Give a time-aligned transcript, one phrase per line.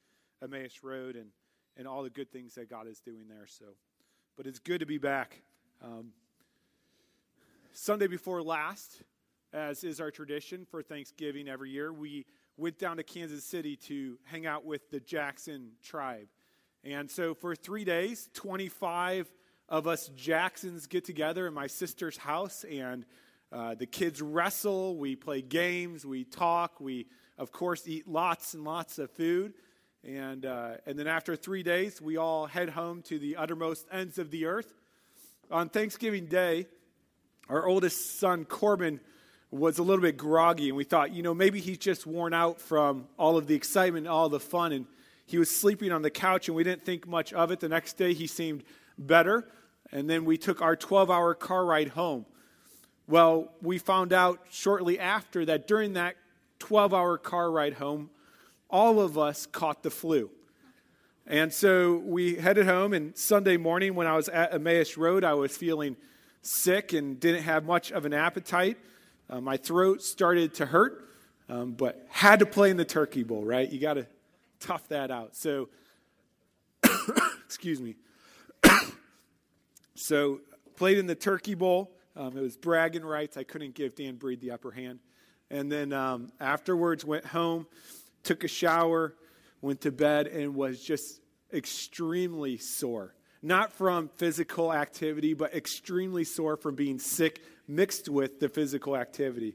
[0.42, 1.28] Emmaus Road and,
[1.76, 3.46] and all the good things that God is doing there.
[3.46, 3.66] So,
[4.36, 5.42] but it's good to be back.
[5.80, 6.10] Um,
[7.80, 9.04] Sunday before last,
[9.52, 14.18] as is our tradition for Thanksgiving every year, we went down to Kansas City to
[14.24, 16.26] hang out with the Jackson tribe.
[16.82, 19.30] And so for three days, 25
[19.68, 23.06] of us Jacksons get together in my sister's house, and
[23.52, 27.06] uh, the kids wrestle, we play games, we talk, we,
[27.38, 29.54] of course, eat lots and lots of food.
[30.02, 34.18] And, uh, and then after three days, we all head home to the uttermost ends
[34.18, 34.74] of the earth.
[35.48, 36.66] On Thanksgiving Day,
[37.48, 39.00] our oldest son, Corbin,
[39.50, 42.60] was a little bit groggy, and we thought, you know, maybe he's just worn out
[42.60, 44.86] from all of the excitement, and all the fun, and
[45.24, 47.60] he was sleeping on the couch, and we didn't think much of it.
[47.60, 48.64] The next day, he seemed
[48.98, 49.48] better,
[49.90, 52.26] and then we took our 12 hour car ride home.
[53.06, 56.16] Well, we found out shortly after that during that
[56.58, 58.10] 12 hour car ride home,
[58.68, 60.30] all of us caught the flu.
[61.26, 65.34] And so we headed home, and Sunday morning, when I was at Emmaus Road, I
[65.34, 65.96] was feeling
[66.42, 68.78] sick and didn't have much of an appetite.
[69.30, 71.08] Uh, my throat started to hurt,
[71.48, 73.70] um, but had to play in the turkey bowl, right?
[73.70, 74.06] You got to
[74.60, 75.36] tough that out.
[75.36, 75.68] So,
[77.44, 77.96] excuse me.
[79.94, 80.40] so,
[80.76, 81.92] played in the turkey bowl.
[82.16, 83.36] Um, it was bragging rights.
[83.36, 85.00] I couldn't give Dan Breed the upper hand.
[85.50, 87.66] And then um, afterwards, went home,
[88.22, 89.14] took a shower,
[89.60, 91.20] went to bed, and was just
[91.52, 98.48] extremely sore not from physical activity, but extremely sore from being sick mixed with the
[98.48, 99.54] physical activity.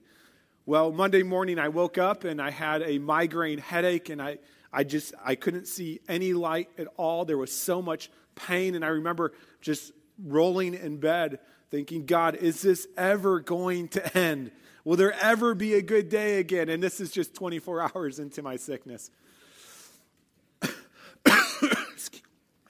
[0.65, 4.37] Well, Monday morning I woke up and I had a migraine headache and I,
[4.71, 7.25] I just I couldn't see any light at all.
[7.25, 9.91] There was so much pain and I remember just
[10.23, 14.51] rolling in bed thinking, God, is this ever going to end?
[14.85, 16.69] Will there ever be a good day again?
[16.69, 19.09] And this is just 24 hours into my sickness.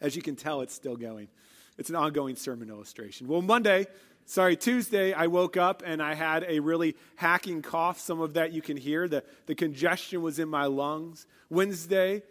[0.03, 1.30] As you can tell, it's still going.
[1.78, 3.25] It's an ongoing sermon illustration.
[3.25, 3.88] Well, Monday,
[4.25, 8.02] sorry, Tuesday, I woke up and I had a really hacking cough.
[8.02, 9.08] Some of that you can hear.
[9.08, 11.25] The, the congestion was in my lungs.
[11.50, 12.22] Wednesday,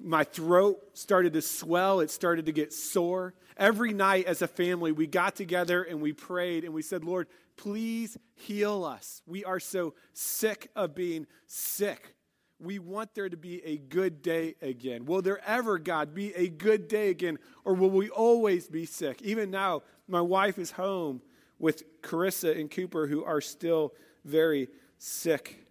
[0.00, 3.34] my throat started to swell, it started to get sore.
[3.56, 7.28] Every night as a family, we got together and we prayed and we said, Lord,
[7.56, 9.22] please heal us.
[9.28, 12.15] We are so sick of being sick
[12.58, 15.04] we want there to be a good day again.
[15.04, 17.38] Will there ever, God, be a good day again?
[17.64, 19.20] Or will we always be sick?
[19.22, 21.20] Even now, my wife is home
[21.58, 23.92] with Carissa and Cooper, who are still
[24.24, 24.68] very
[24.98, 25.66] sick.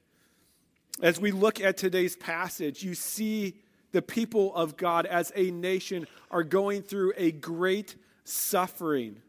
[1.01, 3.55] As we look at today's passage, you see
[3.91, 9.21] the people of God as a nation are going through a great suffering.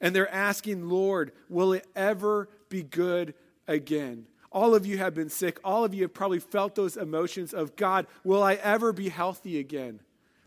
[0.00, 3.34] And they're asking, Lord, will it ever be good
[3.66, 4.26] again?
[4.52, 5.58] All of you have been sick.
[5.64, 9.58] All of you have probably felt those emotions of, God, will I ever be healthy
[9.58, 10.00] again?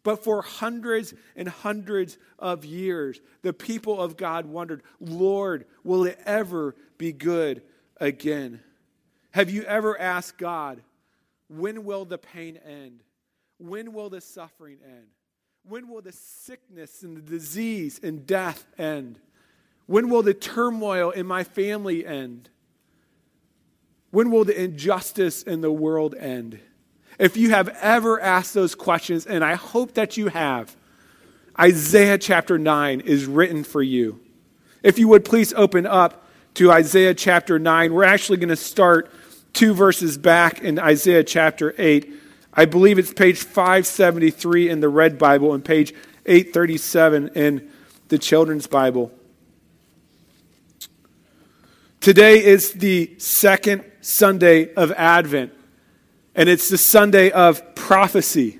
[0.03, 6.19] But for hundreds and hundreds of years, the people of God wondered, Lord, will it
[6.25, 7.63] ever be good
[7.99, 8.61] again?
[9.31, 10.83] Have you ever asked God,
[11.49, 13.01] when will the pain end?
[13.57, 15.07] When will the suffering end?
[15.67, 19.19] When will the sickness and the disease and death end?
[19.87, 22.49] When will the turmoil in my family end?
[24.15, 26.61] When will the injustice in the world end?
[27.19, 30.73] If you have ever asked those questions, and I hope that you have,
[31.59, 34.21] Isaiah chapter 9 is written for you.
[34.83, 39.11] If you would please open up to Isaiah chapter 9, we're actually going to start
[39.51, 42.09] two verses back in Isaiah chapter 8.
[42.53, 45.93] I believe it's page 573 in the Red Bible and page
[46.25, 47.69] 837 in
[48.07, 49.11] the Children's Bible.
[51.99, 55.51] Today is the second Sunday of Advent,
[56.35, 58.59] and it's the Sunday of prophecy.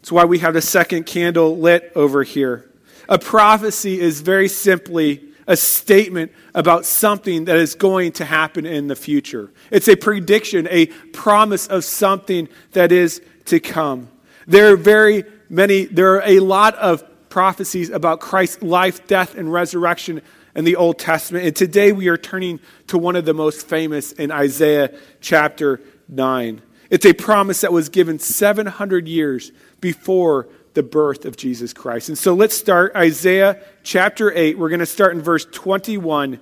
[0.00, 2.68] That's why we have the second candle lit over here.
[3.08, 8.88] A prophecy is very simply a statement about something that is going to happen in
[8.88, 9.52] the future.
[9.70, 14.08] It's a prediction, a promise of something that is to come.
[14.48, 19.52] There are very many, there are a lot of prophecies about Christ's life, death, and
[19.52, 20.22] resurrection
[20.56, 21.44] in the Old Testament.
[21.44, 22.58] And today we are turning
[22.88, 26.62] to one of the most famous in Isaiah chapter 9.
[26.88, 32.08] It's a promise that was given 700 years before the birth of Jesus Christ.
[32.08, 34.58] And so let's start Isaiah chapter 8.
[34.58, 36.40] We're going to start in verse 21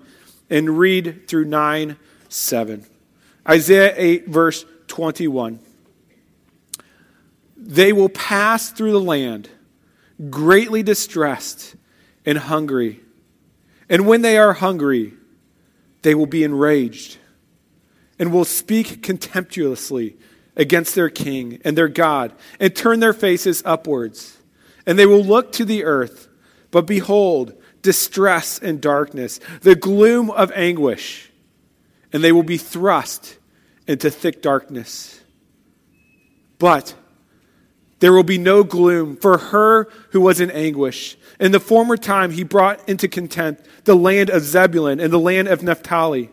[0.48, 1.96] and read through 9
[2.28, 2.86] 7.
[3.48, 5.60] Isaiah 8, verse 21.
[7.56, 9.48] They will pass through the land,
[10.30, 11.76] greatly distressed
[12.26, 13.03] and hungry.
[13.88, 15.14] And when they are hungry,
[16.02, 17.18] they will be enraged
[18.18, 20.16] and will speak contemptuously
[20.56, 24.38] against their king and their God and turn their faces upwards.
[24.86, 26.28] And they will look to the earth,
[26.70, 31.30] but behold, distress and darkness, the gloom of anguish,
[32.12, 33.38] and they will be thrust
[33.86, 35.20] into thick darkness.
[36.58, 36.94] But
[38.04, 41.16] there will be no gloom for her who was in anguish.
[41.40, 45.48] In the former time, he brought into contempt the land of Zebulun and the land
[45.48, 46.28] of Naphtali.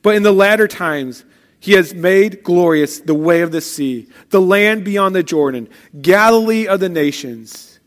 [0.00, 1.26] But in the latter times,
[1.58, 5.68] he has made glorious the way of the sea, the land beyond the Jordan,
[6.00, 7.80] Galilee of the nations.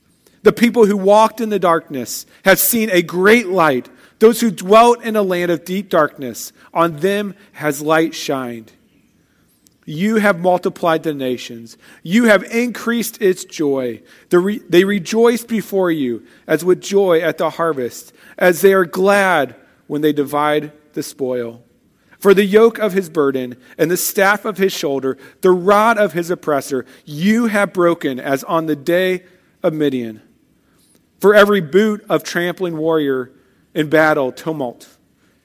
[0.44, 3.89] The people who walked in the darkness have seen a great light.
[4.19, 8.74] Those who dwelt in a land of deep darkness, on them has light shined.
[9.85, 11.77] You have multiplied the nations.
[12.03, 14.01] You have increased its joy.
[14.30, 19.56] They rejoice before you as with joy at the harvest, as they are glad
[19.88, 21.63] when they divide the spoil.
[22.19, 26.13] For the yoke of his burden and the staff of his shoulder, the rod of
[26.13, 29.24] his oppressor, you have broken as on the day
[29.62, 30.21] of Midian.
[31.19, 33.31] For every boot of trampling warrior
[33.74, 34.88] in battle, tumult,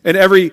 [0.05, 0.53] and every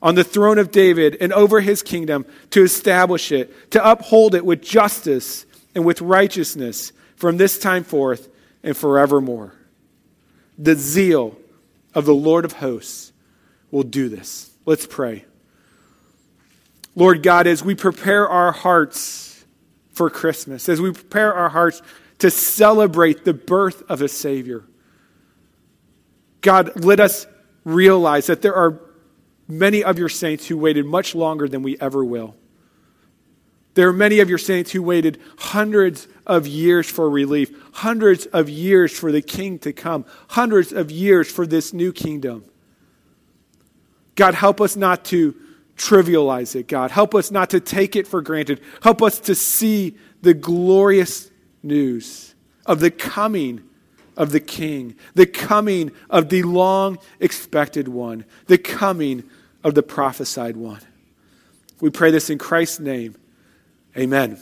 [0.00, 4.44] on the throne of David and over his kingdom to establish it, to uphold it
[4.44, 8.28] with justice and with righteousness from this time forth
[8.62, 9.54] and forevermore.
[10.56, 11.36] The zeal
[11.94, 13.12] of the Lord of hosts
[13.70, 14.50] will do this.
[14.64, 15.24] Let's pray.
[16.94, 19.44] Lord God, as we prepare our hearts
[19.92, 21.82] for Christmas, as we prepare our hearts
[22.18, 24.64] to celebrate the birth of a Savior,
[26.40, 27.26] God, let us
[27.64, 28.80] realize that there are
[29.48, 32.36] many of your saints who waited much longer than we ever will.
[33.74, 38.48] There are many of your saints who waited hundreds of years for relief, hundreds of
[38.48, 42.44] years for the king to come, hundreds of years for this new kingdom.
[44.16, 45.34] God, help us not to
[45.76, 46.90] trivialize it, God.
[46.90, 48.60] Help us not to take it for granted.
[48.82, 51.30] Help us to see the glorious
[51.62, 52.34] news
[52.66, 53.62] of the coming
[54.16, 59.22] of the king, the coming of the long expected one, the coming
[59.64, 60.80] of the prophesied one.
[61.80, 63.16] We pray this in Christ's name.
[63.96, 64.40] Amen.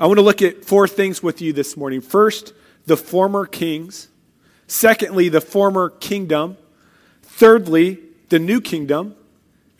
[0.00, 2.00] I want to look at four things with you this morning.
[2.00, 2.52] First,
[2.86, 4.08] the former kings.
[4.66, 6.56] Secondly, the former kingdom.
[7.22, 7.98] Thirdly,
[8.28, 9.16] the new kingdom.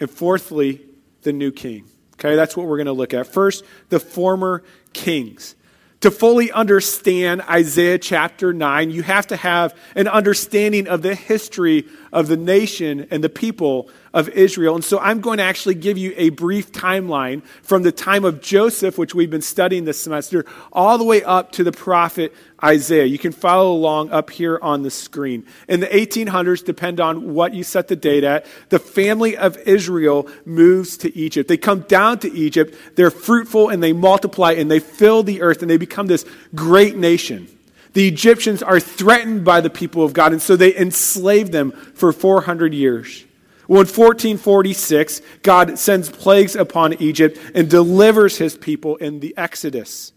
[0.01, 0.83] And fourthly,
[1.23, 1.85] the new king.
[2.15, 3.27] Okay, that's what we're going to look at.
[3.27, 5.55] First, the former kings.
[6.03, 11.87] To fully understand Isaiah chapter 9, you have to have an understanding of the history
[12.13, 14.75] of the nation and the people of Israel.
[14.75, 18.43] And so I'm going to actually give you a brief timeline from the time of
[18.43, 23.05] Joseph, which we've been studying this semester, all the way up to the prophet Isaiah.
[23.05, 25.47] You can follow along up here on the screen.
[25.69, 30.29] In the 1800s, depend on what you set the date at, the family of Israel
[30.45, 31.49] moves to Egypt.
[31.49, 35.63] They come down to Egypt, they're fruitful and they multiply and they fill the earth
[35.63, 37.47] and they become this great nation.
[37.93, 42.13] The Egyptians are threatened by the people of God, and so they enslave them for
[42.13, 43.25] 400 years.
[43.69, 50.13] Well, in 1446, God sends plagues upon Egypt and delivers his people in the Exodus.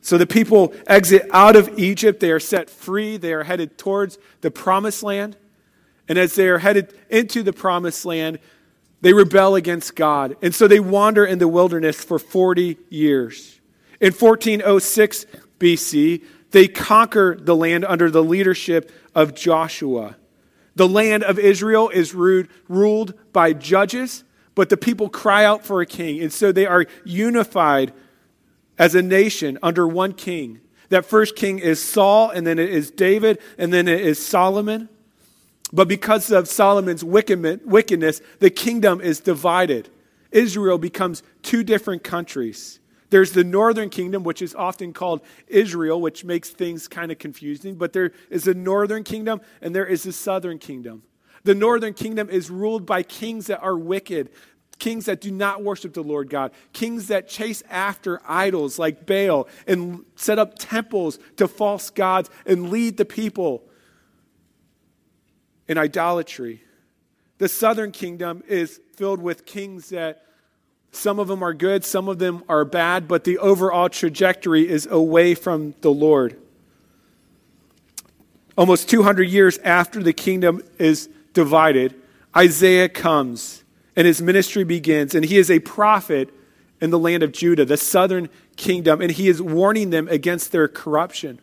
[0.00, 2.18] So the people exit out of Egypt.
[2.18, 3.16] They are set free.
[3.16, 5.36] They are headed towards the promised land.
[6.08, 8.40] And as they are headed into the promised land,
[9.00, 10.36] they rebel against God.
[10.42, 13.60] And so they wander in the wilderness for 40 years.
[14.00, 15.26] In 1406
[15.60, 20.16] BC, they conquer the land under the leadership of Joshua.
[20.76, 25.86] The land of Israel is ruled by judges, but the people cry out for a
[25.86, 26.20] king.
[26.20, 27.92] And so they are unified
[28.78, 30.60] as a nation under one king.
[30.88, 34.88] That first king is Saul, and then it is David, and then it is Solomon.
[35.72, 39.88] But because of Solomon's wickedness, the kingdom is divided.
[40.30, 42.80] Israel becomes two different countries.
[43.14, 47.76] There's the northern kingdom, which is often called Israel, which makes things kind of confusing.
[47.76, 51.04] But there is a northern kingdom and there is a southern kingdom.
[51.44, 54.30] The northern kingdom is ruled by kings that are wicked,
[54.80, 59.46] kings that do not worship the Lord God, kings that chase after idols like Baal
[59.68, 63.62] and set up temples to false gods and lead the people
[65.68, 66.64] in idolatry.
[67.38, 70.24] The southern kingdom is filled with kings that
[70.94, 74.86] some of them are good, some of them are bad, but the overall trajectory is
[74.86, 76.36] away from the Lord.
[78.56, 81.94] Almost 200 years after the kingdom is divided,
[82.36, 83.64] Isaiah comes
[83.96, 86.30] and his ministry begins, and he is a prophet
[86.80, 90.68] in the land of Judah, the southern kingdom, and he is warning them against their
[90.68, 91.40] corruption.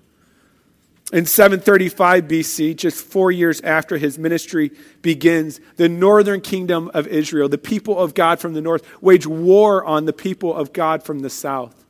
[1.12, 7.50] In 735 BC, just four years after his ministry begins, the northern kingdom of Israel,
[7.50, 11.20] the people of God from the north, wage war on the people of God from
[11.20, 11.84] the south.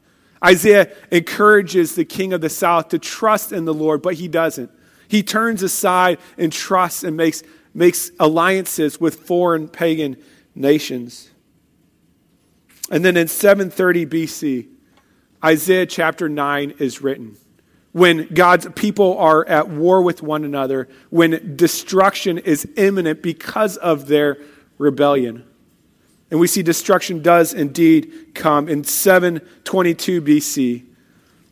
[0.44, 4.72] Isaiah encourages the king of the south to trust in the Lord, but he doesn't.
[5.08, 7.44] He turns aside and trusts and makes,
[7.76, 10.18] makes alliances with foreign pagan
[10.56, 11.30] nations.
[12.90, 14.68] And then in 730 BC,
[15.46, 17.38] Isaiah chapter 9 is written
[17.92, 24.08] when God's people are at war with one another, when destruction is imminent because of
[24.08, 24.38] their
[24.78, 25.44] rebellion.
[26.30, 30.86] And we see destruction does indeed come in 722 BC.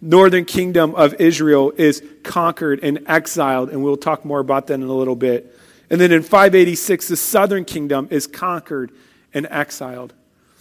[0.02, 4.84] Northern kingdom of Israel is conquered and exiled, and we'll talk more about that in
[4.84, 5.54] a little bit.
[5.90, 8.92] And then in 586, the southern kingdom is conquered
[9.34, 10.14] and exiled.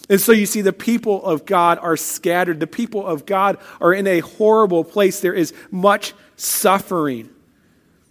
[0.09, 2.61] And so you see, the people of God are scattered.
[2.61, 5.21] The people of God are in a horrible place.
[5.21, 7.29] There is much suffering.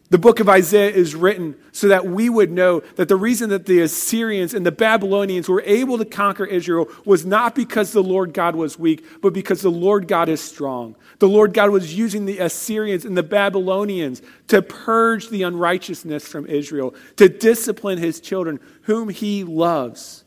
[0.10, 3.66] The book of Isaiah is written so that we would know that the reason that
[3.66, 8.34] the Assyrians and the Babylonians were able to conquer Israel was not because the Lord
[8.34, 10.96] God was weak, but because the Lord God is strong.
[11.20, 16.46] The Lord God was using the Assyrians and the Babylonians to purge the unrighteousness from
[16.46, 20.24] Israel, to discipline his children, whom he loves.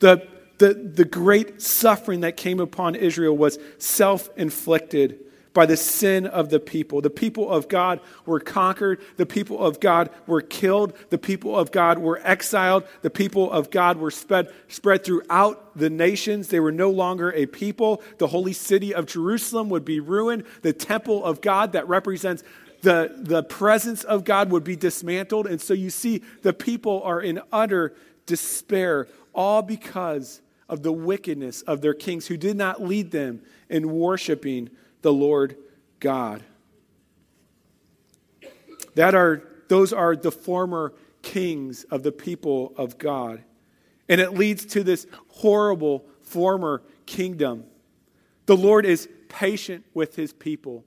[0.00, 0.26] The,
[0.58, 5.20] the, the great suffering that came upon Israel was self inflicted
[5.58, 7.00] by the sin of the people.
[7.00, 9.00] The people of God were conquered.
[9.16, 10.92] The people of God were killed.
[11.10, 12.84] The people of God were exiled.
[13.02, 16.46] The people of God were spread, spread throughout the nations.
[16.46, 18.02] They were no longer a people.
[18.18, 20.44] The holy city of Jerusalem would be ruined.
[20.62, 22.44] The temple of God that represents
[22.82, 25.48] the, the presence of God would be dismantled.
[25.48, 31.62] And so you see, the people are in utter despair all because of the wickedness
[31.62, 33.40] of their kings who did not lead them
[33.70, 34.68] in worshiping
[35.02, 35.56] the Lord
[36.00, 36.42] God.
[38.96, 40.92] That are, those are the former
[41.22, 43.44] kings of the people of God.
[44.08, 47.62] And it leads to this horrible former kingdom.
[48.46, 50.84] The Lord is patient with his people.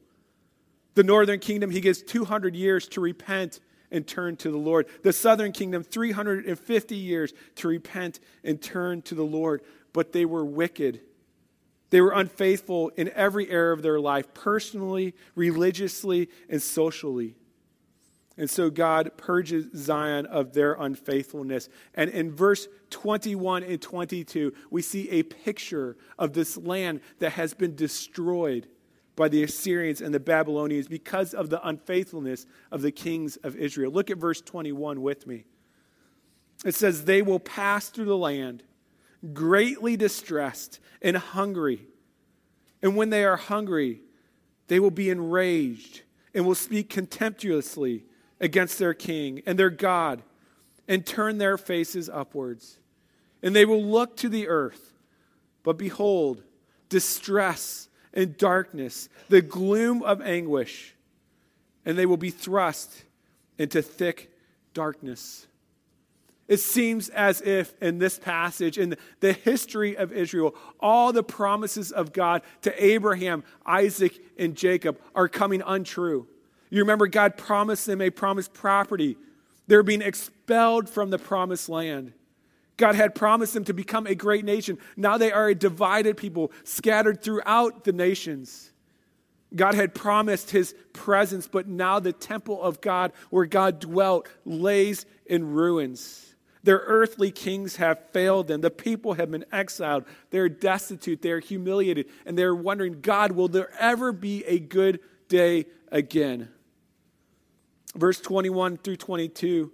[0.96, 4.88] The northern kingdom, he gives 200 years to repent and turn to the Lord.
[5.04, 9.62] The southern kingdom, 350 years to repent and turn to the Lord.
[9.94, 11.02] But they were wicked.
[11.90, 17.36] They were unfaithful in every area of their life, personally, religiously, and socially.
[18.38, 21.68] And so God purges Zion of their unfaithfulness.
[21.94, 27.54] And in verse 21 and 22, we see a picture of this land that has
[27.54, 28.68] been destroyed
[29.22, 33.92] by the Assyrians and the Babylonians because of the unfaithfulness of the kings of Israel.
[33.92, 35.46] Look at verse 21 with me.
[36.66, 38.64] It says, They will pass through the land
[39.32, 41.86] greatly distressed and hungry.
[42.82, 44.02] And when they are hungry,
[44.70, 46.02] they will be enraged
[46.34, 48.06] and will speak contemptuously
[48.40, 50.24] against their king and their God
[50.88, 52.80] and turn their faces upwards.
[53.44, 54.94] And they will look to the earth,
[55.62, 56.42] but behold,
[56.90, 60.96] distress and darkness, the gloom of anguish,
[61.86, 63.04] and they will be thrust
[63.58, 64.32] into thick
[64.74, 65.48] darkness.
[66.48, 71.94] It seems as if in this passage, in the history of Israel, all the promises
[71.94, 76.28] of God to Abraham, Isaac, and Jacob are coming untrue.
[76.70, 79.16] You remember, God promised them a promised property.
[79.68, 82.12] They're being expelled from the promised land.
[82.82, 84.80] God had promised them to become a great nation.
[84.98, 88.72] Now they are a divided people, scattered throughout the nations.
[89.56, 95.06] God had promised his presence, but now the temple of God, where God dwelt, lays
[95.28, 96.34] in ruins.
[96.64, 98.62] Their earthly kings have failed them.
[98.62, 100.06] The people have been exiled.
[100.32, 101.22] They're destitute.
[101.22, 102.08] They're humiliated.
[102.26, 106.50] And they're wondering, God, will there ever be a good day again?
[107.96, 109.72] Verse 21 through 22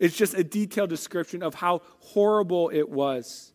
[0.00, 3.52] it's just a detailed description of how horrible it was.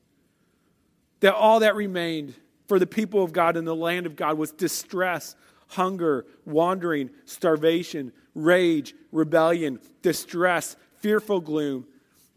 [1.22, 2.36] that all that remained
[2.68, 5.36] for the people of God in the land of God was distress,
[5.70, 11.88] hunger, wandering, starvation, rage, rebellion, distress, fearful gloom,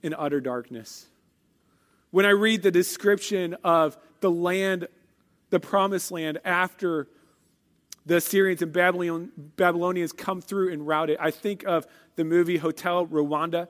[0.02, 1.06] and utter darkness.
[2.10, 4.88] When I read the description of the land,
[5.50, 7.08] the promised land, after
[8.06, 8.72] the Assyrians and
[9.56, 11.86] Babylonians come through and rout it, I think of
[12.16, 13.68] the movie Hotel Rwanda.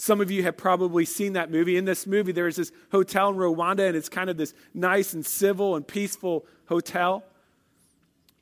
[0.00, 1.76] Some of you have probably seen that movie.
[1.76, 5.26] In this movie, there's this hotel in Rwanda, and it's kind of this nice and
[5.26, 7.22] civil and peaceful hotel.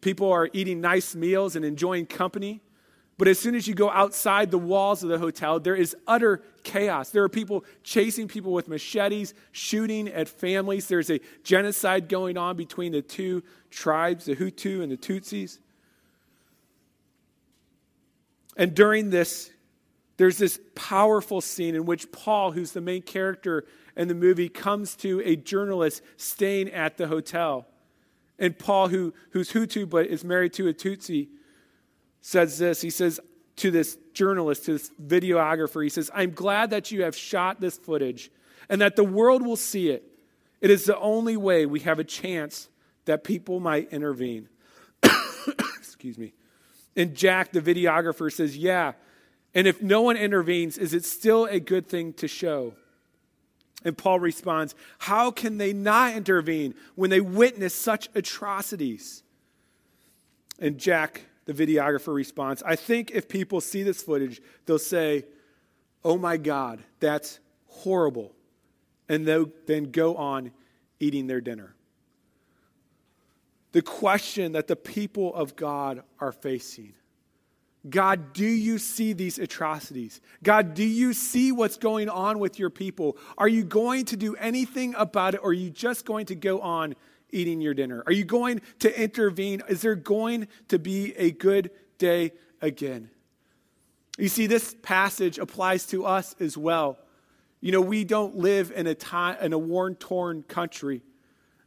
[0.01, 2.61] People are eating nice meals and enjoying company.
[3.19, 6.45] But as soon as you go outside the walls of the hotel, there is utter
[6.63, 7.11] chaos.
[7.11, 10.87] There are people chasing people with machetes, shooting at families.
[10.87, 15.59] There's a genocide going on between the two tribes, the Hutu and the Tutsis.
[18.57, 19.51] And during this,
[20.19, 23.65] there's this powerful scene in which Paul, who's the main character
[23.97, 27.67] in the movie, comes to a journalist staying at the hotel.
[28.39, 31.29] And Paul, who, who's Hutu but is married to a Tutsi,
[32.21, 32.81] says this.
[32.81, 33.21] He says
[33.57, 37.79] to this journalist, to this videographer, he says, I'm glad that you have shot this
[37.79, 38.31] footage
[38.69, 40.05] and that the world will see it.
[40.61, 42.69] It is the only way we have a chance
[43.05, 44.49] that people might intervene.
[45.79, 46.33] Excuse me.
[46.97, 48.95] And Jack, the videographer, says, Yeah.
[49.55, 52.75] And if no one intervenes, is it still a good thing to show?
[53.85, 59.23] And Paul responds, How can they not intervene when they witness such atrocities?
[60.59, 65.25] And Jack the videographer responds, I think if people see this footage, they'll say,
[66.05, 68.35] Oh my God, that's horrible.
[69.09, 70.53] And they'll then go on
[71.01, 71.75] eating their dinner.
[73.73, 76.93] The question that the people of God are facing
[77.89, 80.21] God, do you see these atrocities?
[80.43, 83.17] God, do you see what's going on with your people?
[83.37, 86.61] Are you going to do anything about it, or are you just going to go
[86.61, 86.97] on
[87.31, 88.03] eating your dinner?
[88.07, 89.63] Are you going to intervene?
[89.69, 93.11] Is there going to be a good day again?
[94.19, 96.99] You see, this passage applies to us as well.
[97.61, 101.03] You know, we don't live in a, time, in a war torn country,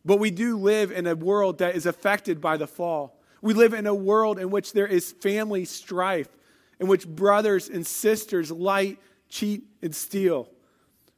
[0.04, 3.21] but we do live in a world that is affected by the fall.
[3.42, 6.30] We live in a world in which there is family strife,
[6.80, 8.98] in which brothers and sisters lie,
[9.30, 10.50] cheat, and steal.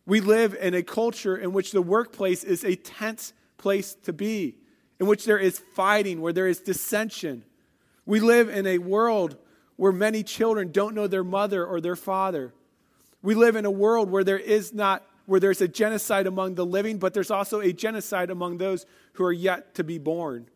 [0.06, 4.56] We live in a culture in which the workplace is a tense place to be,
[5.00, 7.44] in which there is fighting, where there is dissension.
[8.06, 9.38] We live in a world
[9.76, 12.54] where many children don't know their mother or their father.
[13.22, 16.66] We live in a world where there is not where there's a genocide among the
[16.66, 20.48] living, but there's also a genocide among those who are yet to be born.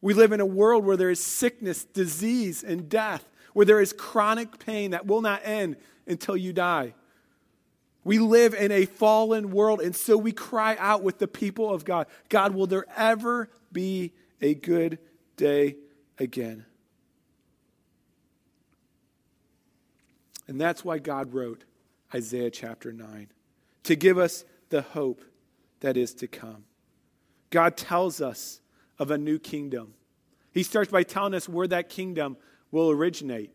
[0.00, 3.92] We live in a world where there is sickness, disease, and death, where there is
[3.92, 6.94] chronic pain that will not end until you die.
[8.04, 11.84] We live in a fallen world, and so we cry out with the people of
[11.84, 14.98] God God, will there ever be a good
[15.36, 15.76] day
[16.18, 16.64] again?
[20.46, 21.64] And that's why God wrote
[22.14, 23.28] Isaiah chapter 9
[23.84, 25.22] to give us the hope
[25.80, 26.64] that is to come.
[27.50, 28.60] God tells us
[28.98, 29.94] of a new kingdom.
[30.52, 32.36] He starts by telling us where that kingdom
[32.70, 33.50] will originate.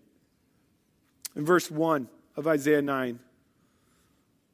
[1.35, 3.19] In verse 1 of Isaiah 9,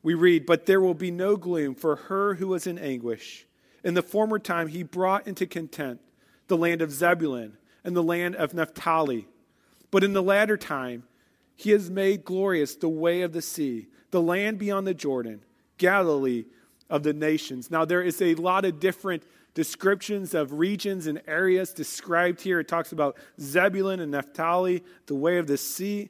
[0.02, 3.46] we read, But there will be no gloom for her who was in anguish.
[3.84, 6.00] In the former time, he brought into content
[6.48, 9.28] the land of Zebulun and the land of Naphtali.
[9.92, 11.04] But in the latter time,
[11.56, 15.42] he has made glorious the way of the sea, the land beyond the Jordan,
[15.78, 16.46] Galilee
[16.90, 17.70] of the nations.
[17.70, 19.24] Now, there is a lot of different
[19.60, 22.62] descriptions of regions and areas described here.
[22.62, 26.08] It talks about Zebulun and Naphtali, the way of the sea.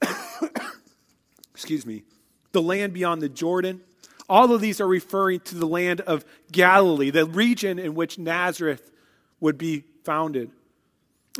[1.52, 2.04] Excuse me
[2.52, 3.80] the land beyond the Jordan.
[4.28, 8.92] All of these are referring to the land of Galilee, the region in which Nazareth
[9.40, 10.52] would be founded.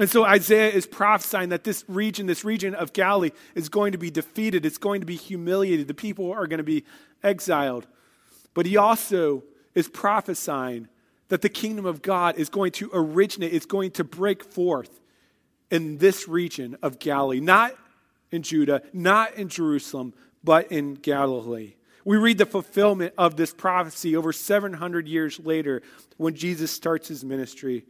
[0.00, 3.98] And so Isaiah is prophesying that this region, this region of Galilee, is going to
[3.98, 4.66] be defeated.
[4.66, 5.86] It's going to be humiliated.
[5.86, 6.84] The people are going to be
[7.22, 7.86] exiled.
[8.52, 9.44] But he also
[9.76, 10.88] is prophesying
[11.28, 15.00] that the kingdom of God is going to originate, it's going to break forth
[15.70, 17.74] in this region of Galilee, not
[18.30, 21.74] in Judah, not in Jerusalem, but in Galilee.
[22.04, 25.82] We read the fulfillment of this prophecy over 700 years later
[26.16, 27.84] when Jesus starts his ministry.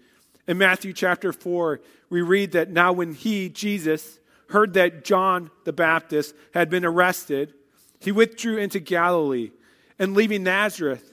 [0.48, 4.18] In Matthew chapter 4, we read that now when he, Jesus,
[4.48, 7.52] heard that John the Baptist had been arrested,
[8.00, 9.50] he withdrew into Galilee.
[9.98, 11.12] And leaving Nazareth,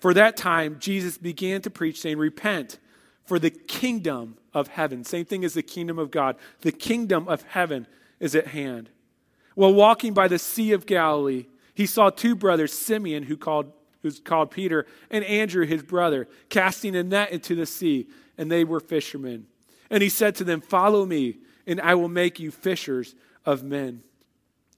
[0.00, 2.78] For that time, Jesus began to preach, saying, Repent,
[3.24, 7.42] for the kingdom of heaven, same thing as the kingdom of God, the kingdom of
[7.42, 7.86] heaven
[8.20, 8.90] is at hand.
[9.54, 14.20] While walking by the Sea of Galilee, he saw two brothers, Simeon, who called, who's
[14.20, 18.06] called Peter, and Andrew, his brother, casting a net into the sea,
[18.36, 19.46] and they were fishermen.
[19.90, 24.02] And he said to them, Follow me, and I will make you fishers of men.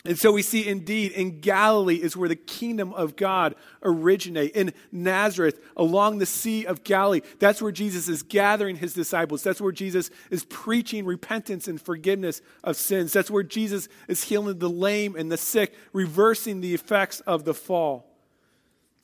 [0.05, 4.53] And so we see indeed in Galilee is where the kingdom of God originate.
[4.57, 9.43] In Nazareth, along the Sea of Galilee, that's where Jesus is gathering his disciples.
[9.43, 13.13] That's where Jesus is preaching repentance and forgiveness of sins.
[13.13, 17.55] That's where Jesus is healing the lame and the sick, reversing the effects of the
[17.55, 18.07] fall.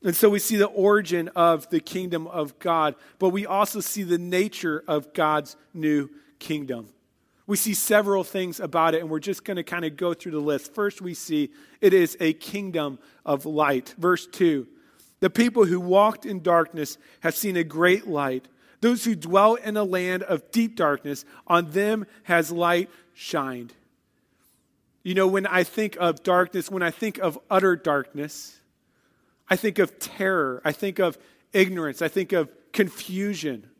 [0.02, 4.02] And so we see the origin of the kingdom of God, but we also see
[4.02, 6.88] the nature of God's new kingdom.
[7.46, 10.32] We see several things about it, and we're just going to kind of go through
[10.32, 10.74] the list.
[10.74, 13.94] First, we see it is a kingdom of light.
[13.98, 14.66] Verse 2
[15.20, 18.48] The people who walked in darkness have seen a great light.
[18.80, 23.72] Those who dwell in a land of deep darkness, on them has light shined.
[25.02, 28.60] You know, when I think of darkness, when I think of utter darkness,
[29.48, 31.16] I think of terror, I think of
[31.52, 33.70] ignorance, I think of confusion.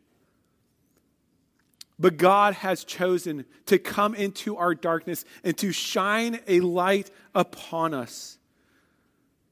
[1.99, 7.93] But God has chosen to come into our darkness and to shine a light upon
[7.93, 8.37] us,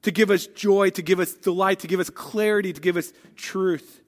[0.04, 3.12] to give us joy, to give us delight, to give us clarity, to give us
[3.36, 4.02] truth,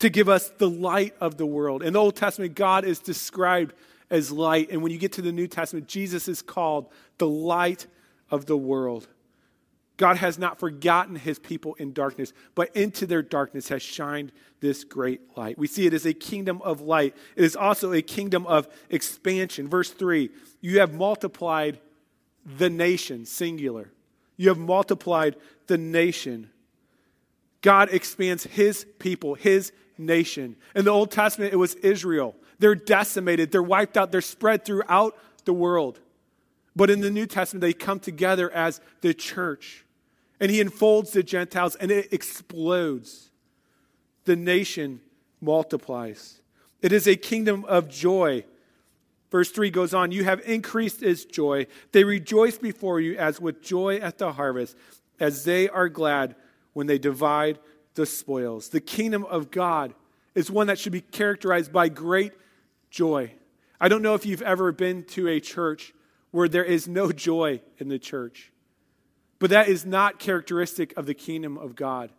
[0.00, 1.82] to give us the light of the world.
[1.82, 3.74] In the Old Testament, God is described
[4.10, 4.70] as light.
[4.70, 7.86] And when you get to the New Testament, Jesus is called the light
[8.30, 9.08] of the world.
[9.98, 14.30] God has not forgotten his people in darkness, but into their darkness has shined
[14.60, 15.58] this great light.
[15.58, 17.16] We see it as a kingdom of light.
[17.34, 19.68] It is also a kingdom of expansion.
[19.68, 20.30] Verse 3
[20.60, 21.80] You have multiplied
[22.46, 23.90] the nation, singular.
[24.36, 25.34] You have multiplied
[25.66, 26.50] the nation.
[27.60, 30.54] God expands his people, his nation.
[30.76, 32.36] In the Old Testament, it was Israel.
[32.60, 35.98] They're decimated, they're wiped out, they're spread throughout the world.
[36.76, 39.84] But in the New Testament, they come together as the church
[40.40, 43.30] and he enfolds the Gentiles and it explodes.
[44.24, 45.00] The nation
[45.40, 46.40] multiplies.
[46.82, 48.44] It is a kingdom of joy.
[49.30, 51.66] Verse 3 goes on You have increased its joy.
[51.92, 54.76] They rejoice before you as with joy at the harvest,
[55.18, 56.36] as they are glad
[56.72, 57.58] when they divide
[57.94, 58.68] the spoils.
[58.68, 59.94] The kingdom of God
[60.34, 62.32] is one that should be characterized by great
[62.90, 63.32] joy.
[63.80, 65.92] I don't know if you've ever been to a church
[66.30, 68.52] where there is no joy in the church.
[69.38, 72.10] But that is not characteristic of the kingdom of God.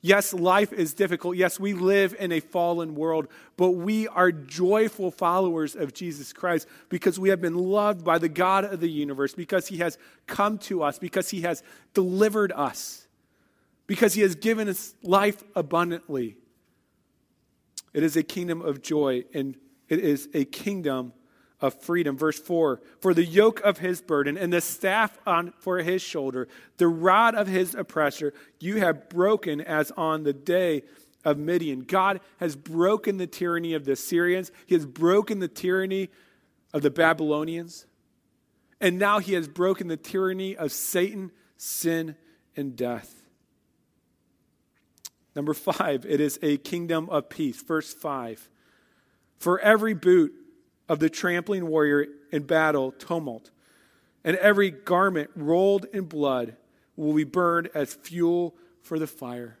[0.00, 1.36] Yes, life is difficult.
[1.36, 6.68] Yes, we live in a fallen world, but we are joyful followers of Jesus Christ
[6.88, 10.56] because we have been loved by the God of the universe, because he has come
[10.58, 13.08] to us, because he has delivered us,
[13.88, 16.36] because he has given us life abundantly.
[17.92, 19.56] It is a kingdom of joy, and
[19.88, 21.12] it is a kingdom
[21.60, 22.16] of freedom.
[22.16, 26.48] Verse 4 For the yoke of his burden and the staff on, for his shoulder,
[26.76, 30.82] the rod of his oppressor, you have broken as on the day
[31.24, 31.80] of Midian.
[31.80, 36.10] God has broken the tyranny of the Syrians, he has broken the tyranny
[36.72, 37.86] of the Babylonians,
[38.80, 42.14] and now he has broken the tyranny of Satan, sin,
[42.56, 43.22] and death.
[45.34, 47.62] Number five, it is a kingdom of peace.
[47.62, 48.48] Verse 5
[49.38, 50.34] For every boot
[50.88, 53.50] of the trampling warrior in battle tumult,
[54.24, 56.56] and every garment rolled in blood
[56.96, 59.58] will be burned as fuel for the fire.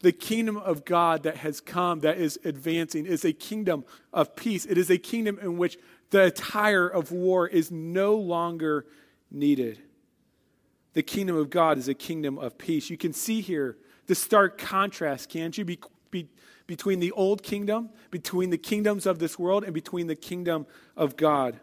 [0.00, 4.66] The kingdom of God that has come, that is advancing, is a kingdom of peace.
[4.66, 5.78] It is a kingdom in which
[6.10, 8.84] the attire of war is no longer
[9.30, 9.80] needed.
[10.92, 12.90] The kingdom of God is a kingdom of peace.
[12.90, 15.64] You can see here the stark contrast, can't you,
[16.66, 21.16] between the old kingdom, between the kingdoms of this world, and between the kingdom of
[21.16, 21.60] God.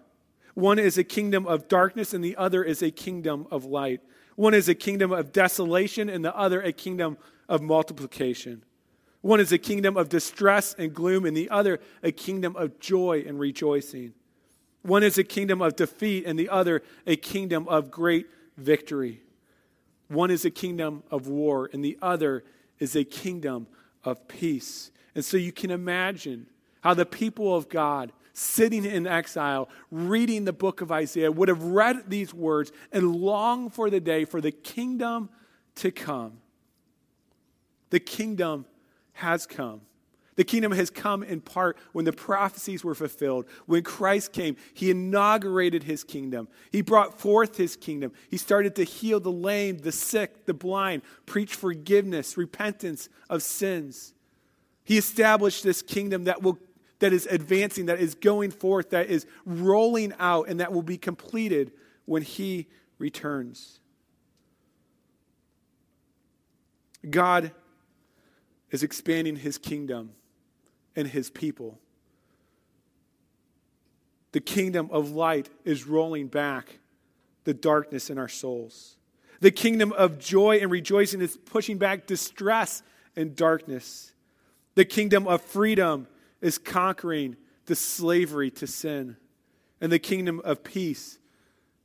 [0.53, 4.01] One is a kingdom of darkness, and the other is a kingdom of light.
[4.35, 7.17] One is a kingdom of desolation, and the other a kingdom
[7.49, 8.63] of multiplication.
[9.21, 13.23] One is a kingdom of distress and gloom, and the other a kingdom of joy
[13.25, 14.13] and rejoicing.
[14.81, 19.21] One is a kingdom of defeat, and the other a kingdom of great victory.
[20.07, 22.43] One is a kingdom of war, and the other
[22.79, 23.67] is a kingdom
[24.03, 24.91] of peace.
[25.15, 26.47] And so you can imagine
[26.81, 31.63] how the people of God, sitting in exile, reading the book of Isaiah, would have
[31.63, 35.29] read these words and longed for the day for the kingdom
[35.75, 36.39] to come.
[37.89, 38.65] The kingdom
[39.13, 39.81] has come.
[40.35, 43.45] The kingdom has come in part when the prophecies were fulfilled.
[43.67, 46.47] When Christ came, he inaugurated his kingdom.
[46.71, 48.11] He brought forth his kingdom.
[48.29, 54.12] He started to heal the lame, the sick, the blind, preach forgiveness, repentance of sins.
[54.83, 56.59] He established this kingdom that will
[56.99, 60.97] that is advancing, that is going forth, that is rolling out, and that will be
[60.97, 61.73] completed
[62.05, 62.67] when he
[62.97, 63.81] returns.
[67.09, 67.51] God
[68.71, 70.11] is expanding his kingdom
[70.95, 71.77] and his people.
[74.31, 76.79] The kingdom of light is rolling back
[77.43, 78.95] the darkness in our souls.
[79.41, 82.81] The kingdom of joy and rejoicing is pushing back distress
[83.17, 84.12] and darkness.
[84.75, 86.07] The kingdom of freedom
[86.41, 89.17] is conquering the slavery to sin.
[89.79, 91.19] And the kingdom of peace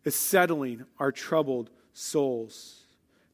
[0.05, 2.85] is settling our troubled souls.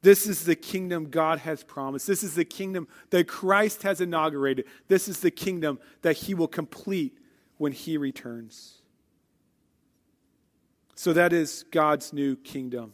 [0.03, 2.07] This is the kingdom God has promised.
[2.07, 4.67] This is the kingdom that Christ has inaugurated.
[4.88, 7.17] This is the kingdom that he will complete
[7.57, 8.83] when he returns.
[10.95, 12.93] So that is God's new kingdom.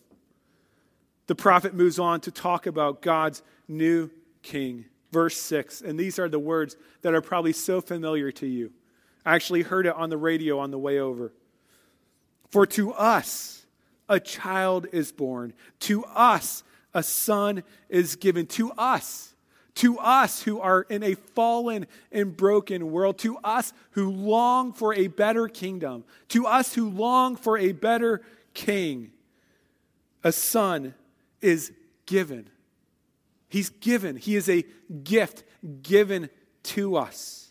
[1.27, 4.11] The prophet moves on to talk about God's new
[4.43, 5.83] king verse 6.
[5.83, 8.73] And these are the words that are probably so familiar to you.
[9.25, 11.33] I actually heard it on the radio on the way over.
[12.51, 13.65] For to us
[14.09, 19.35] a child is born, to us a son is given, to us,
[19.77, 24.93] to us who are in a fallen and broken world, to us who long for
[24.95, 28.21] a better kingdom, to us who long for a better
[28.53, 29.13] king,
[30.25, 30.95] a son
[31.41, 31.73] is
[32.07, 32.49] given.
[33.51, 34.17] He's given.
[34.17, 34.65] He is a
[35.03, 35.43] gift
[35.83, 36.31] given
[36.63, 37.51] to us.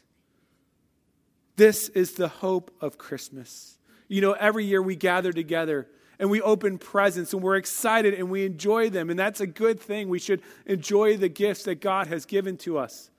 [1.58, 3.78] This is the hope of Christmas.
[4.08, 8.30] You know, every year we gather together and we open presents and we're excited and
[8.30, 9.10] we enjoy them.
[9.10, 10.08] And that's a good thing.
[10.08, 13.12] We should enjoy the gifts that God has given to us.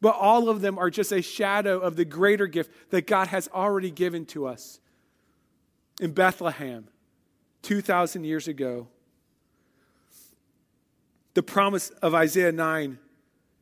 [0.00, 3.48] But all of them are just a shadow of the greater gift that God has
[3.52, 4.80] already given to us.
[6.00, 6.88] In Bethlehem,
[7.62, 8.88] 2,000 years ago,
[11.34, 12.98] the promise of Isaiah 9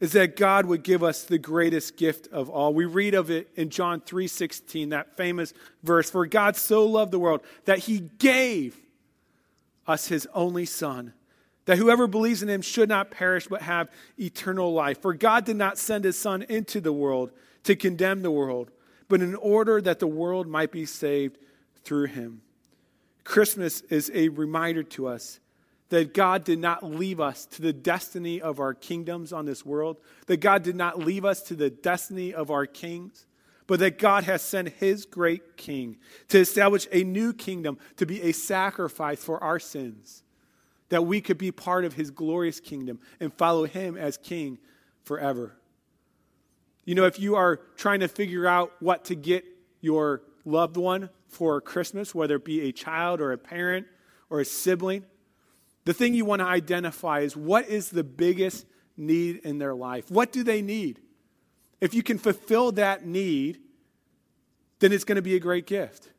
[0.01, 2.75] is that God would give us the greatest gift of all.
[2.75, 7.19] We read of it in John 3:16, that famous verse, for God so loved the
[7.19, 8.81] world that he gave
[9.87, 11.15] us his only son,
[11.67, 15.01] that whoever believes in him should not perish but have eternal life.
[15.01, 17.31] For God did not send his son into the world
[17.63, 18.73] to condemn the world,
[19.09, 21.39] but in order that the world might be saved
[21.85, 22.43] through him.
[23.23, 25.39] Christmas is a reminder to us
[25.93, 29.99] that God did not leave us to the destiny of our kingdoms on this world,
[30.27, 33.27] that God did not leave us to the destiny of our kings,
[33.67, 38.23] but that God has sent his great king to establish a new kingdom, to be
[38.23, 40.23] a sacrifice for our sins,
[40.89, 44.57] that we could be part of his glorious kingdom and follow him as king
[45.05, 45.59] forever.
[46.87, 49.45] You know, if you are trying to figure out what to get
[49.83, 53.87] your loved one for Christmas, whether it be a child or a parent
[54.31, 55.05] or a sibling,
[55.85, 58.67] the thing you want to identify is what is the biggest
[58.97, 60.11] need in their life?
[60.11, 61.01] What do they need?
[61.81, 63.59] If you can fulfill that need,
[64.79, 66.11] then it's going to be a great gift.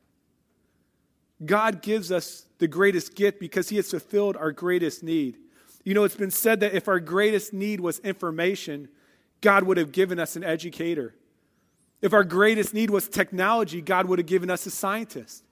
[1.46, 5.38] God gives us the greatest gift because He has fulfilled our greatest need.
[5.84, 8.88] You know, it's been said that if our greatest need was information,
[9.42, 11.14] God would have given us an educator.
[12.02, 15.44] If our greatest need was technology, God would have given us a scientist.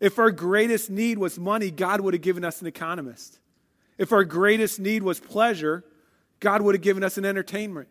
[0.00, 3.38] If our greatest need was money, God would have given us an economist.
[3.96, 5.84] If our greatest need was pleasure,
[6.40, 7.88] God would have given us an entertainment.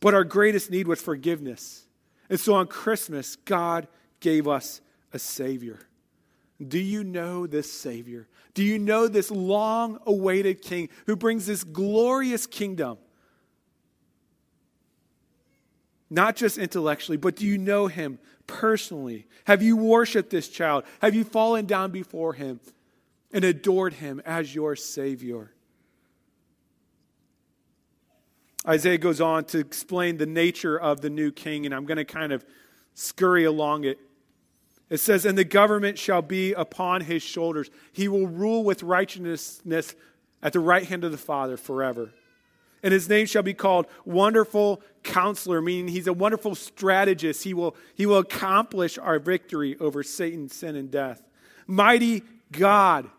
[0.00, 1.86] But our greatest need was forgiveness.
[2.28, 3.86] And so on Christmas, God
[4.20, 4.80] gave us
[5.12, 5.78] a Savior.
[6.66, 8.26] Do you know this Savior?
[8.54, 12.98] Do you know this long awaited King who brings this glorious kingdom?
[16.08, 19.26] Not just intellectually, but do you know him personally?
[19.44, 20.84] Have you worshiped this child?
[21.00, 22.60] Have you fallen down before him
[23.32, 25.52] and adored him as your Savior?
[28.66, 32.04] Isaiah goes on to explain the nature of the new king, and I'm going to
[32.04, 32.44] kind of
[32.94, 33.98] scurry along it.
[34.90, 37.70] It says, And the government shall be upon his shoulders.
[37.92, 39.94] He will rule with righteousness
[40.42, 42.12] at the right hand of the Father forever.
[42.86, 47.42] And his name shall be called Wonderful Counselor, meaning he's a wonderful strategist.
[47.42, 51.20] He will, he will accomplish our victory over Satan, sin, and death.
[51.66, 52.22] Mighty
[52.52, 53.10] God.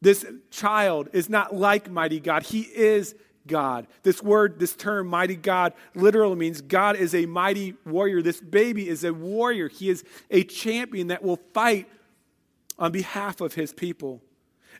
[0.00, 2.44] This child is not like mighty God.
[2.44, 3.14] He is
[3.46, 3.88] God.
[4.04, 8.22] This word, this term, mighty God, literally means God is a mighty warrior.
[8.22, 9.68] This baby is a warrior.
[9.68, 11.90] He is a champion that will fight
[12.78, 14.22] on behalf of his people.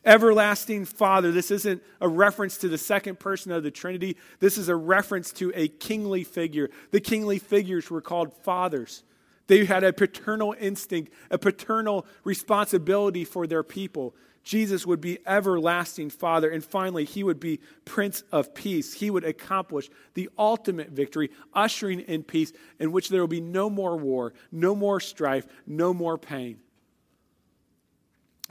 [0.03, 1.31] Everlasting Father.
[1.31, 4.17] This isn't a reference to the second person of the Trinity.
[4.39, 6.69] This is a reference to a kingly figure.
[6.91, 9.03] The kingly figures were called fathers.
[9.47, 14.15] They had a paternal instinct, a paternal responsibility for their people.
[14.43, 16.49] Jesus would be everlasting Father.
[16.49, 18.93] And finally, he would be Prince of Peace.
[18.93, 23.69] He would accomplish the ultimate victory, ushering in peace, in which there will be no
[23.69, 26.59] more war, no more strife, no more pain.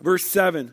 [0.01, 0.73] Verse 7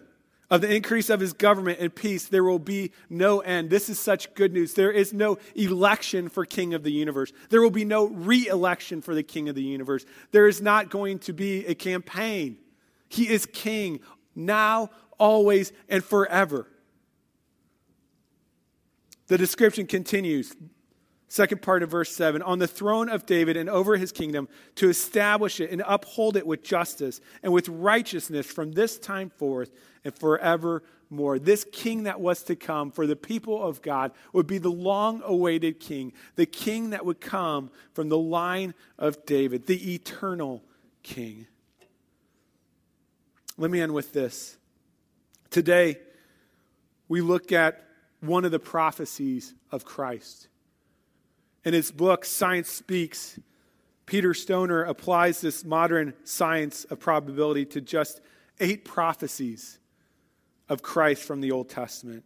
[0.52, 3.70] of the increase of his government and peace, there will be no end.
[3.70, 4.74] This is such good news.
[4.74, 7.32] There is no election for King of the universe.
[7.50, 10.06] There will be no re election for the King of the universe.
[10.32, 12.58] There is not going to be a campaign.
[13.08, 14.02] He is King
[14.36, 16.68] now, always, and forever.
[19.28, 20.54] The description continues.
[21.30, 24.90] Second part of verse 7 on the throne of David and over his kingdom to
[24.90, 29.72] establish it and uphold it with justice and with righteousness from this time forth
[30.04, 31.40] and forevermore.
[31.40, 35.22] This king that was to come for the people of God would be the long
[35.24, 40.64] awaited king, the king that would come from the line of David, the eternal
[41.04, 41.48] king.
[43.58, 44.58] Let me end with this.
[45.50, 45.98] Today,
[47.08, 47.86] we look at
[48.22, 50.48] one of the prophecies of Christ.
[51.64, 53.40] In his book, Science Speaks,
[54.06, 58.22] Peter Stoner applies this modern science of probability to just
[58.60, 59.80] eight prophecies
[60.72, 62.24] of Christ from the Old Testament.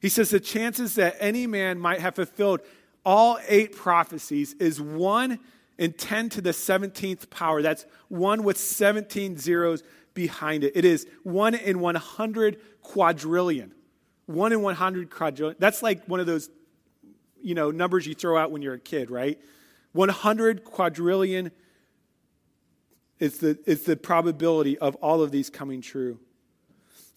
[0.00, 2.60] He says the chances that any man might have fulfilled
[3.04, 5.38] all eight prophecies is 1
[5.78, 7.60] in 10 to the 17th power.
[7.60, 9.82] That's 1 with 17 zeros
[10.14, 10.76] behind it.
[10.76, 13.74] It is 1 in 100 quadrillion.
[14.26, 15.56] 1 in 100 quadrillion.
[15.58, 16.50] That's like one of those
[17.42, 19.40] you know, numbers you throw out when you're a kid, right?
[19.90, 21.50] 100 quadrillion
[23.18, 26.20] is the, is the probability of all of these coming true.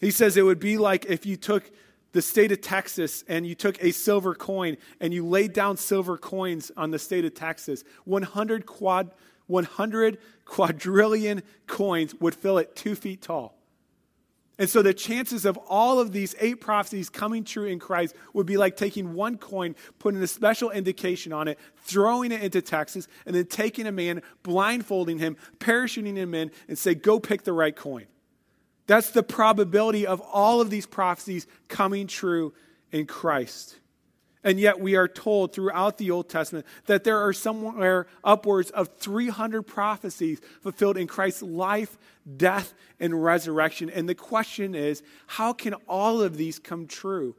[0.00, 1.70] He says it would be like if you took
[2.12, 6.16] the state of Texas and you took a silver coin and you laid down silver
[6.16, 7.84] coins on the state of Texas.
[8.04, 9.10] 100 quad,
[9.46, 13.56] 100 quadrillion coins would fill it two feet tall.
[14.58, 18.46] And so the chances of all of these eight prophecies coming true in Christ would
[18.46, 23.06] be like taking one coin, putting a special indication on it, throwing it into Texas,
[23.26, 27.52] and then taking a man, blindfolding him, parachuting him in, and say, Go pick the
[27.52, 28.06] right coin.
[28.86, 32.54] That's the probability of all of these prophecies coming true
[32.92, 33.76] in Christ.
[34.44, 38.96] And yet, we are told throughout the Old Testament that there are somewhere upwards of
[38.98, 41.98] 300 prophecies fulfilled in Christ's life,
[42.36, 43.90] death, and resurrection.
[43.90, 47.34] And the question is how can all of these come true?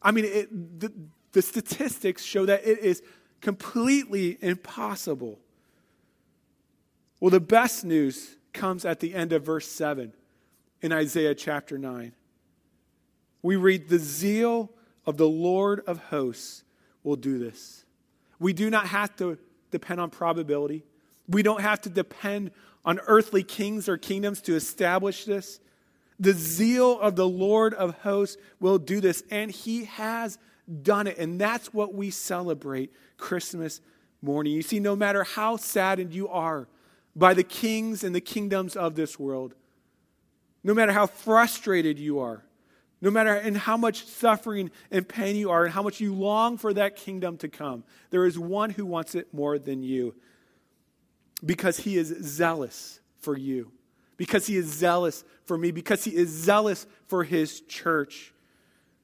[0.00, 0.90] I mean, it, the,
[1.32, 3.02] the statistics show that it is
[3.42, 5.38] completely impossible.
[7.20, 10.14] Well, the best news comes at the end of verse 7
[10.80, 12.12] in Isaiah chapter 9.
[13.42, 14.70] We read, The zeal
[15.06, 16.64] of the Lord of hosts
[17.02, 17.84] will do this.
[18.38, 19.38] We do not have to
[19.70, 20.84] depend on probability.
[21.28, 22.52] We don't have to depend
[22.84, 25.60] on earthly kings or kingdoms to establish this.
[26.20, 30.38] The zeal of the Lord of hosts will do this, and he has
[30.82, 31.18] done it.
[31.18, 33.80] And that's what we celebrate Christmas
[34.20, 34.52] morning.
[34.52, 36.68] You see, no matter how saddened you are
[37.14, 39.54] by the kings and the kingdoms of this world,
[40.62, 42.44] no matter how frustrated you are,
[43.00, 46.58] no matter in how much suffering and pain you are and how much you long
[46.58, 50.14] for that kingdom to come, there is one who wants it more than you
[51.44, 53.70] because he is zealous for you,
[54.16, 58.32] because he is zealous for me, because he is zealous for his church.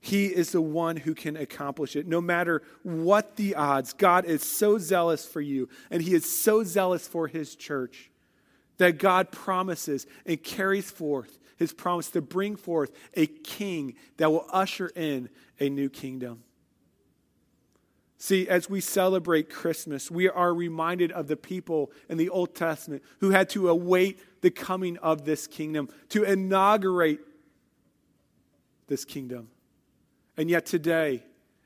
[0.01, 2.07] He is the one who can accomplish it.
[2.07, 6.65] No matter what the odds, God is so zealous for you, and he is so
[6.65, 8.11] zealous for his church
[8.79, 14.47] that God promises and carries forth his promise to bring forth a king that will
[14.51, 15.29] usher in
[15.61, 16.43] a new kingdom.
[18.19, 23.03] See, as we celebrate Christmas, we are reminded of the people in the Old Testament
[23.21, 27.21] who had to await the coming of this kingdom, to inaugurate
[28.87, 29.49] this kingdom.
[30.37, 31.23] And yet, today,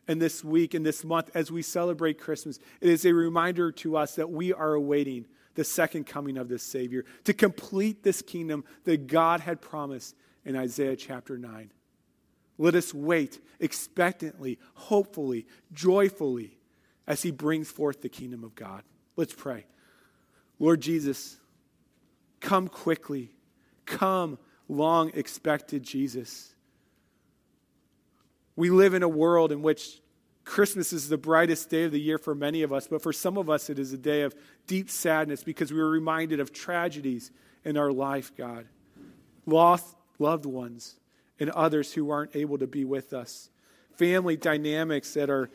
[0.09, 3.97] and this week, and this month, as we celebrate Christmas, it is a reminder to
[3.97, 5.27] us that we are awaiting
[5.59, 10.55] the second coming of this Savior, to complete this kingdom that God had promised in
[10.55, 11.73] Isaiah chapter 9.
[12.59, 16.57] Let us wait expectantly, hopefully, joyfully
[17.09, 18.85] as He brings forth the kingdom of God.
[19.17, 19.67] Let's pray.
[20.61, 21.39] Lord Jesus,
[22.39, 23.33] come quickly.
[23.85, 24.39] Come,
[24.69, 26.55] long expected Jesus.
[28.55, 30.01] We live in a world in which
[30.49, 33.37] Christmas is the brightest day of the year for many of us, but for some
[33.37, 34.35] of us, it is a day of
[34.67, 37.31] deep sadness because we are reminded of tragedies
[37.67, 38.67] in our life, God.
[39.45, 40.99] Lost loved ones
[41.39, 43.51] and others who aren't able to be with us,
[43.97, 45.51] family dynamics that are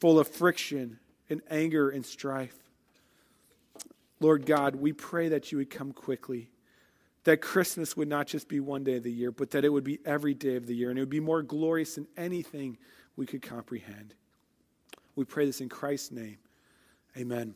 [0.00, 0.98] full of friction
[1.30, 2.58] and anger and strife.
[4.18, 6.50] Lord God, we pray that you would come quickly,
[7.24, 9.84] that Christmas would not just be one day of the year, but that it would
[9.84, 12.76] be every day of the year, and it would be more glorious than anything
[13.16, 14.14] we could comprehend.
[15.16, 16.38] We pray this in Christ's name.
[17.16, 17.54] Amen.